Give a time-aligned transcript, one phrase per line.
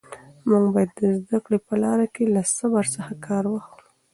[0.49, 3.81] موږ باید د زده کړې په لاره کې له صبر څخه کار واخلو.